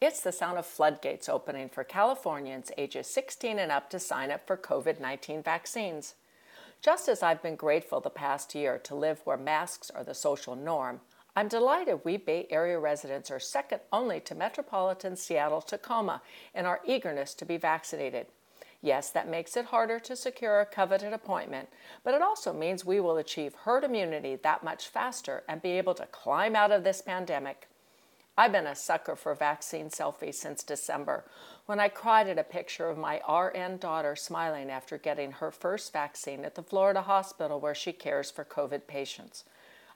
It's 0.00 0.22
the 0.22 0.32
sound 0.32 0.56
of 0.56 0.64
floodgates 0.64 1.28
opening 1.28 1.68
for 1.68 1.84
Californians 1.84 2.72
ages 2.78 3.06
16 3.08 3.58
and 3.58 3.70
up 3.70 3.90
to 3.90 3.98
sign 3.98 4.30
up 4.30 4.46
for 4.46 4.56
COVID 4.56 4.98
19 4.98 5.42
vaccines. 5.42 6.14
Just 6.80 7.06
as 7.06 7.22
I've 7.22 7.42
been 7.42 7.54
grateful 7.54 8.00
the 8.00 8.08
past 8.08 8.54
year 8.54 8.78
to 8.78 8.94
live 8.94 9.20
where 9.24 9.36
masks 9.36 9.90
are 9.90 10.02
the 10.02 10.14
social 10.14 10.56
norm, 10.56 11.02
I'm 11.36 11.48
delighted 11.48 12.00
we 12.02 12.16
Bay 12.16 12.46
Area 12.48 12.78
residents 12.78 13.30
are 13.30 13.38
second 13.38 13.82
only 13.92 14.20
to 14.20 14.34
metropolitan 14.34 15.16
Seattle 15.16 15.60
Tacoma 15.60 16.22
in 16.54 16.64
our 16.64 16.80
eagerness 16.86 17.34
to 17.34 17.44
be 17.44 17.58
vaccinated. 17.58 18.28
Yes, 18.80 19.10
that 19.10 19.28
makes 19.28 19.54
it 19.54 19.66
harder 19.66 20.00
to 20.00 20.16
secure 20.16 20.60
a 20.60 20.64
coveted 20.64 21.12
appointment, 21.12 21.68
but 22.04 22.14
it 22.14 22.22
also 22.22 22.54
means 22.54 22.86
we 22.86 23.00
will 23.00 23.18
achieve 23.18 23.54
herd 23.54 23.84
immunity 23.84 24.36
that 24.36 24.64
much 24.64 24.88
faster 24.88 25.44
and 25.46 25.60
be 25.60 25.72
able 25.72 25.92
to 25.92 26.06
climb 26.06 26.56
out 26.56 26.72
of 26.72 26.84
this 26.84 27.02
pandemic. 27.02 27.68
I've 28.40 28.52
been 28.52 28.66
a 28.66 28.74
sucker 28.74 29.16
for 29.16 29.34
vaccine 29.34 29.90
selfies 29.90 30.36
since 30.36 30.62
December 30.62 31.26
when 31.66 31.78
I 31.78 31.90
cried 31.90 32.26
at 32.26 32.38
a 32.38 32.42
picture 32.42 32.88
of 32.88 32.96
my 32.96 33.20
RN 33.28 33.76
daughter 33.76 34.16
smiling 34.16 34.70
after 34.70 34.96
getting 34.96 35.32
her 35.32 35.50
first 35.50 35.92
vaccine 35.92 36.46
at 36.46 36.54
the 36.54 36.62
Florida 36.62 37.02
hospital 37.02 37.60
where 37.60 37.74
she 37.74 37.92
cares 37.92 38.30
for 38.30 38.46
COVID 38.46 38.86
patients. 38.86 39.44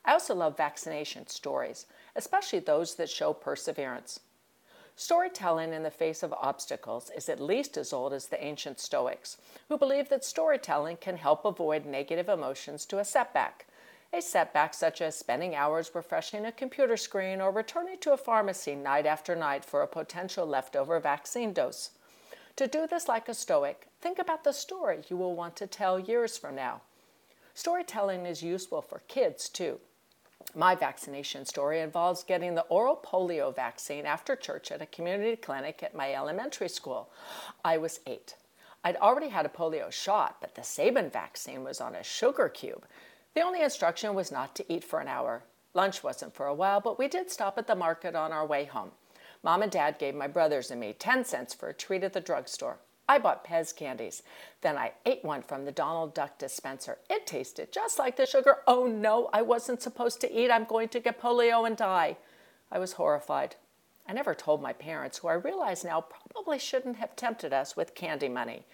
I 0.04 0.12
also 0.12 0.34
love 0.34 0.58
vaccination 0.58 1.26
stories, 1.26 1.86
especially 2.14 2.58
those 2.58 2.96
that 2.96 3.08
show 3.08 3.32
perseverance. 3.32 4.20
Storytelling 4.94 5.72
in 5.72 5.82
the 5.82 5.90
face 5.90 6.22
of 6.22 6.34
obstacles 6.34 7.10
is 7.16 7.30
at 7.30 7.40
least 7.40 7.78
as 7.78 7.94
old 7.94 8.12
as 8.12 8.26
the 8.26 8.44
ancient 8.44 8.78
Stoics, 8.78 9.38
who 9.70 9.78
believed 9.78 10.10
that 10.10 10.22
storytelling 10.22 10.98
can 10.98 11.16
help 11.16 11.46
avoid 11.46 11.86
negative 11.86 12.28
emotions 12.28 12.84
to 12.84 12.98
a 12.98 13.06
setback 13.06 13.64
a 14.14 14.22
setback 14.22 14.74
such 14.74 15.00
as 15.00 15.16
spending 15.16 15.56
hours 15.56 15.90
refreshing 15.92 16.46
a 16.46 16.52
computer 16.52 16.96
screen 16.96 17.40
or 17.40 17.50
returning 17.50 17.98
to 17.98 18.12
a 18.12 18.16
pharmacy 18.16 18.74
night 18.74 19.06
after 19.06 19.34
night 19.34 19.64
for 19.64 19.82
a 19.82 19.88
potential 19.88 20.46
leftover 20.46 21.00
vaccine 21.00 21.52
dose. 21.52 21.90
To 22.56 22.68
do 22.68 22.86
this 22.86 23.08
like 23.08 23.28
a 23.28 23.34
Stoic, 23.34 23.88
think 24.00 24.20
about 24.20 24.44
the 24.44 24.52
story 24.52 25.00
you 25.08 25.16
will 25.16 25.34
want 25.34 25.56
to 25.56 25.66
tell 25.66 25.98
years 25.98 26.38
from 26.38 26.54
now. 26.54 26.82
Storytelling 27.54 28.24
is 28.26 28.42
useful 28.42 28.80
for 28.80 29.02
kids 29.08 29.48
too. 29.48 29.80
My 30.55 30.77
vaccination 30.77 31.44
story 31.44 31.80
involves 31.80 32.22
getting 32.22 32.55
the 32.55 32.62
oral 32.62 32.96
polio 32.96 33.55
vaccine 33.55 34.06
after 34.06 34.36
church 34.36 34.70
at 34.70 34.83
a 34.83 34.86
community 34.86 35.34
clinic 35.34 35.83
at 35.83 35.96
my 35.96 36.14
elementary 36.14 36.68
school. 36.68 37.10
I 37.64 37.78
was 37.78 38.00
eight. 38.06 38.36
I'd 38.84 38.96
already 38.96 39.28
had 39.28 39.46
a 39.46 39.48
polio 39.48 39.90
shot, 39.90 40.36
but 40.40 40.55
the 40.55 40.62
Sabin 40.62 41.10
vaccine 41.10 41.64
was 41.64 41.80
on 41.80 41.96
a 41.96 42.05
sugar 42.05 42.48
cube. 42.48 42.84
The 43.34 43.42
only 43.42 43.62
instruction 43.62 44.14
was 44.14 44.30
not 44.30 44.55
to 44.55 44.72
eat 44.72 44.84
for 44.84 45.00
an 45.00 45.08
hour. 45.08 45.42
Lunch 45.74 46.05
wasn't 46.05 46.34
for 46.34 46.46
a 46.46 46.55
while, 46.55 46.80
but 46.80 46.98
we 46.98 47.08
did 47.08 47.30
stop 47.30 47.58
at 47.58 47.67
the 47.67 47.74
market 47.74 48.14
on 48.14 48.33
our 48.33 48.46
way 48.46 48.64
home. 48.64 48.92
Mom 49.42 49.61
and 49.62 49.72
Dad 49.72 49.98
gave 49.98 50.14
my 50.14 50.28
brothers 50.28 50.70
and 50.70 50.80
me 50.80 50.95
10 50.96 51.24
cents 51.24 51.52
for 51.52 51.68
a 51.68 51.74
treat 51.74 52.05
at 52.05 52.12
the 52.12 52.20
drugstore. 52.20 52.78
I 53.08 53.18
bought 53.18 53.45
Pez 53.45 53.74
candies. 53.74 54.22
Then 54.62 54.78
I 54.78 54.92
ate 55.05 55.24
one 55.24 55.42
from 55.42 55.64
the 55.64 55.72
Donald 55.72 56.14
Duck 56.14 56.39
dispenser. 56.39 56.98
It 57.11 57.27
tasted 57.27 57.72
just 57.72 57.98
like 57.98 58.17
the 58.17 58.24
sugar. 58.24 58.58
Oh 58.67 58.86
no, 58.86 59.28
I 59.33 59.42
wasn't 59.42 59.83
supposed 59.83 60.20
to 60.22 60.33
eat. 60.33 60.51
I'm 60.51 60.64
going 60.64 60.89
to 60.90 61.01
get 61.01 61.20
polio 61.20 61.66
and 61.66 61.77
die. 61.77 62.16
I 62.70 62.78
was 62.78 62.92
horrified. 62.92 63.56
I 64.08 64.12
never 64.12 64.34
told 64.34 64.62
my 64.62 64.72
parents, 64.72 65.18
who 65.18 65.28
I 65.28 65.34
realize 65.34 65.84
now 65.84 66.02
probably 66.02 66.58
shouldn't 66.58 66.96
have 66.96 67.16
tempted 67.16 67.52
us 67.52 67.77
with 67.77 67.95
candy 67.95 68.28
money. 68.28 68.64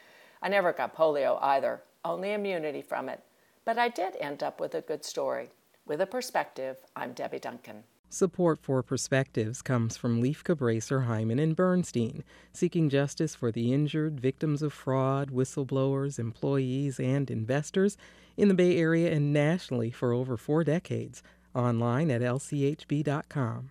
I 0.43 0.49
never 0.49 0.73
got 0.73 0.97
polio 0.97 1.39
either, 1.43 1.83
only 2.05 2.33
immunity 2.33 2.83
from 2.83 3.09
it. 3.09 3.21
But 3.65 3.79
I 3.79 3.89
did 3.89 4.17
end 4.21 4.43
up 4.43 4.61
with 4.61 4.75
a 4.75 4.81
good 4.81 5.05
story. 5.05 5.51
With 5.87 6.01
a 6.01 6.07
perspective, 6.07 6.79
I'm 6.97 7.13
Debbie 7.13 7.39
Duncan. 7.39 7.85
Support 8.09 8.59
for 8.61 8.83
Perspectives 8.83 9.63
comes 9.63 9.97
from 9.97 10.21
Lieff 10.21 10.43
Cabraser, 10.43 11.07
Heimann, 11.07 11.41
and 11.41 11.55
Bernstein, 11.55 12.25
seeking 12.53 12.89
justice 12.89 13.37
for 13.37 13.53
the 13.53 13.73
injured, 13.73 14.19
victims 14.19 14.63
of 14.63 14.73
fraud, 14.73 15.31
whistleblowers, 15.31 16.19
employees, 16.19 16.99
and 16.99 17.31
investors 17.31 17.97
in 18.37 18.49
the 18.49 18.55
Bay 18.55 18.79
Area 18.79 19.13
and 19.13 19.33
nationally 19.33 19.93
for 19.93 20.13
over 20.13 20.37
four 20.37 20.65
decades. 20.65 21.23
Online 21.55 22.11
at 22.11 22.21
lchb.com. 22.21 23.71